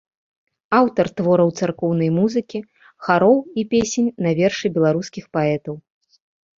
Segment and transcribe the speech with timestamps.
[0.77, 2.63] Аўтар твораў царкоўнай музыкі,
[3.05, 5.75] хароў і песень на вершы беларускіх паэтаў.